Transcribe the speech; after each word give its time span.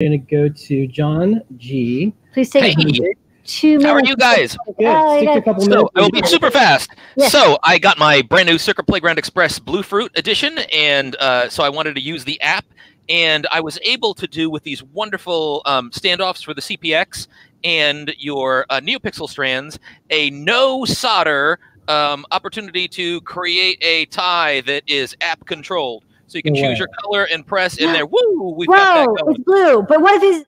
going 0.00 0.12
to 0.12 0.18
go 0.18 0.48
to 0.48 0.86
John 0.86 1.42
G. 1.56 2.12
Please 2.32 2.50
take 2.50 2.62
Hey. 2.78 3.14
two 3.44 3.78
minutes. 3.78 3.84
How 3.84 3.94
are 3.94 4.04
you 4.04 4.14
guys? 4.14 4.56
Good. 4.78 4.86
Oh, 4.86 5.16
Stick 5.16 5.26
to 5.26 5.32
yeah. 5.32 5.38
a 5.38 5.42
couple 5.42 5.62
So. 5.64 5.90
I 5.96 6.00
will 6.02 6.10
be 6.10 6.22
super 6.22 6.52
fast. 6.52 6.90
Yes. 7.16 7.32
So 7.32 7.58
I 7.64 7.78
got 7.80 7.98
my 7.98 8.22
brand 8.22 8.48
new 8.48 8.58
Circuit 8.58 8.86
Playground 8.86 9.18
Express 9.18 9.58
Bluefruit 9.58 10.16
edition, 10.16 10.58
and 10.72 11.16
uh, 11.16 11.48
so 11.48 11.64
I 11.64 11.68
wanted 11.68 11.96
to 11.96 12.00
use 12.00 12.22
the 12.24 12.40
app, 12.42 12.64
and 13.08 13.48
I 13.50 13.60
was 13.60 13.76
able 13.82 14.14
to 14.14 14.28
do 14.28 14.48
with 14.48 14.62
these 14.62 14.84
wonderful 14.84 15.62
um, 15.66 15.90
standoffs 15.90 16.44
for 16.44 16.54
the 16.54 16.60
CPX 16.60 17.26
and 17.64 18.14
your 18.18 18.66
uh, 18.70 18.78
NeoPixel 18.78 19.28
strands 19.28 19.80
a 20.10 20.30
no 20.30 20.84
solder 20.84 21.58
um, 21.88 22.24
opportunity 22.30 22.86
to 22.86 23.20
create 23.22 23.82
a 23.82 24.04
tie 24.06 24.60
that 24.60 24.84
is 24.86 25.16
app 25.22 25.44
controlled. 25.46 26.04
So 26.28 26.36
you 26.38 26.42
can 26.42 26.52
No 26.54 26.60
choose 26.60 26.78
your 26.78 26.88
color 27.02 27.24
and 27.24 27.46
press 27.46 27.78
in 27.78 27.92
there. 27.92 28.06
Woo! 28.06 28.54
We've 28.56 28.68
got 28.68 28.94
that 28.94 29.06
Whoa, 29.06 29.14
going. 29.16 29.34
it's 29.36 29.44
blue. 29.44 29.82
But 29.82 30.02
what 30.02 30.14
if 30.14 30.22
he's 30.22 30.44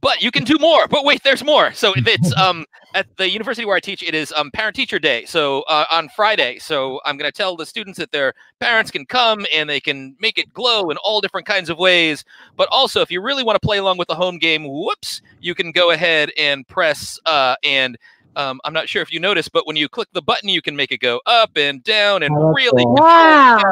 But 0.00 0.22
you 0.22 0.30
can 0.30 0.44
do 0.44 0.56
more. 0.58 0.88
But 0.88 1.04
wait, 1.04 1.22
there's 1.22 1.44
more. 1.44 1.72
So 1.72 1.92
if 1.94 2.06
it's 2.06 2.36
um 2.38 2.64
at 2.94 3.06
the 3.16 3.28
university 3.28 3.66
where 3.66 3.76
I 3.76 3.80
teach. 3.80 4.02
It 4.02 4.14
is 4.14 4.32
um 4.32 4.50
parent 4.50 4.76
teacher 4.76 4.98
day. 4.98 5.24
So 5.26 5.62
uh, 5.62 5.84
on 5.90 6.08
Friday. 6.16 6.58
So 6.58 7.00
I'm 7.04 7.16
going 7.16 7.30
to 7.30 7.36
tell 7.36 7.56
the 7.56 7.66
students 7.66 7.98
that 7.98 8.12
their 8.12 8.32
parents 8.60 8.90
can 8.90 9.04
come 9.04 9.44
and 9.52 9.68
they 9.68 9.80
can 9.80 10.16
make 10.20 10.38
it 10.38 10.52
glow 10.54 10.90
in 10.90 10.96
all 10.98 11.20
different 11.20 11.46
kinds 11.46 11.68
of 11.68 11.78
ways. 11.78 12.24
But 12.56 12.68
also, 12.70 13.02
if 13.02 13.10
you 13.10 13.20
really 13.20 13.42
want 13.42 13.60
to 13.60 13.66
play 13.66 13.78
along 13.78 13.98
with 13.98 14.08
the 14.08 14.14
home 14.14 14.38
game, 14.38 14.64
whoops, 14.66 15.20
you 15.40 15.54
can 15.54 15.70
go 15.72 15.90
ahead 15.90 16.30
and 16.38 16.66
press 16.66 17.18
uh 17.26 17.56
and. 17.62 17.98
Um, 18.36 18.60
I'm 18.64 18.72
not 18.72 18.88
sure 18.88 19.00
if 19.00 19.12
you 19.12 19.20
noticed, 19.20 19.52
but 19.52 19.64
when 19.64 19.76
you 19.76 19.88
click 19.88 20.08
the 20.12 20.20
button, 20.20 20.48
you 20.48 20.60
can 20.60 20.74
make 20.74 20.90
it 20.90 20.98
go 20.98 21.20
up 21.24 21.56
and 21.56 21.84
down 21.84 22.24
and 22.24 22.34
Oh, 22.36 22.52
really 22.52 22.82
cool. 22.82 22.94
wow? 22.94 23.62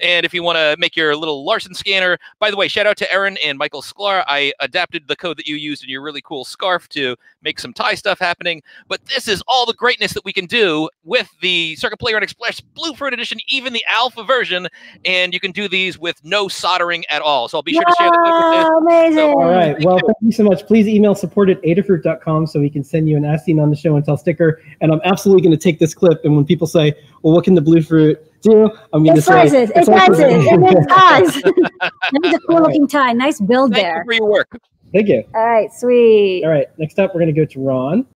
And 0.00 0.24
if 0.24 0.32
you 0.32 0.42
want 0.42 0.56
to 0.56 0.76
make 0.78 0.96
your 0.96 1.16
little 1.16 1.44
Larson 1.44 1.74
scanner, 1.74 2.18
by 2.38 2.50
the 2.50 2.56
way, 2.56 2.68
shout 2.68 2.86
out 2.86 2.96
to 2.98 3.12
Aaron 3.12 3.36
and 3.44 3.58
Michael 3.58 3.82
Sklar. 3.82 4.24
I 4.26 4.52
adapted 4.60 5.08
the 5.08 5.16
code 5.16 5.36
that 5.38 5.46
you 5.46 5.56
used 5.56 5.82
in 5.82 5.90
your 5.90 6.02
really 6.02 6.20
cool 6.22 6.44
scarf 6.44 6.88
to 6.90 7.16
make 7.42 7.58
some 7.58 7.72
tie 7.72 7.94
stuff 7.94 8.18
happening. 8.18 8.62
But 8.86 9.04
this 9.06 9.28
is 9.28 9.42
all 9.46 9.66
the 9.66 9.74
greatness 9.74 10.12
that 10.12 10.24
we 10.24 10.32
can 10.32 10.46
do 10.46 10.88
with 11.04 11.28
the 11.40 11.76
Circuit 11.76 11.98
Playground 11.98 12.22
Express 12.22 12.60
Bluefruit 12.60 13.12
Edition, 13.12 13.38
even 13.48 13.72
the 13.72 13.84
alpha 13.88 14.24
version. 14.24 14.68
And 15.04 15.32
you 15.32 15.40
can 15.40 15.52
do 15.52 15.68
these 15.68 15.98
with 15.98 16.22
no 16.24 16.48
soldering 16.48 17.04
at 17.10 17.22
all. 17.22 17.48
So 17.48 17.58
I'll 17.58 17.62
be 17.62 17.72
sure 17.72 17.82
to 17.82 17.94
share 17.98 18.10
the 18.10 18.18
code 18.24 18.34
with 18.34 18.60
this. 18.60 18.68
Wow, 18.68 18.78
amazing. 18.78 19.30
All 19.34 19.50
right. 19.50 19.74
Thank 19.74 19.86
Well, 19.86 19.96
you. 19.96 20.06
thank 20.06 20.16
you 20.20 20.32
so 20.32 20.44
much. 20.44 20.66
Please 20.66 20.86
email 20.86 21.14
support 21.14 21.50
at 21.50 21.60
adafruit.com 21.62 22.46
so 22.46 22.60
we 22.60 22.70
can 22.70 22.84
send 22.84 23.08
you 23.08 23.16
an 23.16 23.24
as 23.24 23.44
seen 23.44 23.58
on 23.58 23.70
the 23.70 23.76
show 23.76 23.96
and 23.96 24.04
tell 24.04 24.16
sticker. 24.16 24.60
And 24.80 24.92
I'm 24.92 25.00
absolutely 25.04 25.42
going 25.42 25.56
to 25.56 25.62
take 25.62 25.78
this 25.78 25.94
clip. 25.94 26.24
And 26.24 26.36
when 26.36 26.44
people 26.44 26.66
say, 26.66 26.94
well, 27.22 27.34
what 27.34 27.44
can 27.44 27.54
the 27.54 27.60
blue 27.60 27.82
fruit 27.82 28.20
do? 28.42 28.70
I'm 28.92 29.02
going 29.04 29.16
to 29.16 29.20
It 29.20 29.24
say, 29.24 29.42
does 29.44 29.52
it. 29.52 29.70
It 29.70 29.76
it's 29.76 29.86
does 29.88 30.18
it. 30.20 30.30
It 30.30 30.58
makes 30.58 30.86
ties. 30.86 31.42
that 31.42 32.20
is 32.24 32.34
a 32.34 32.38
cool 32.40 32.62
looking 32.62 32.86
tie. 32.88 33.12
Nice 33.12 33.40
build 33.40 33.72
Thank 33.72 33.84
you 33.84 33.90
there. 33.92 34.04
for 34.04 34.12
your 34.14 34.26
work. 34.26 34.58
Thank 34.92 35.08
you. 35.08 35.22
All 35.34 35.44
right, 35.44 35.72
sweet. 35.72 36.44
All 36.44 36.50
right. 36.50 36.66
Next 36.78 36.98
up, 36.98 37.14
we're 37.14 37.20
going 37.20 37.34
to 37.34 37.38
go 37.40 37.44
to 37.44 37.60
Ron. 37.60 38.06